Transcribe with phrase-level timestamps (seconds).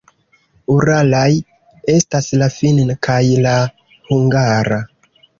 [0.75, 1.27] Uralaj
[1.95, 3.17] estas la finna kaj
[3.47, 3.53] la
[4.09, 4.81] hungara.